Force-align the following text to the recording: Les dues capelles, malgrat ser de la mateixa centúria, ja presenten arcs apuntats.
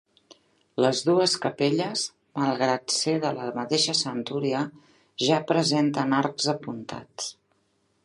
Les 0.83 1.01
dues 1.09 1.35
capelles, 1.43 2.05
malgrat 2.45 2.95
ser 2.95 3.15
de 3.27 3.33
la 3.37 3.47
mateixa 3.61 3.97
centúria, 4.03 4.65
ja 5.29 5.41
presenten 5.53 6.21
arcs 6.25 6.53
apuntats. 6.59 7.35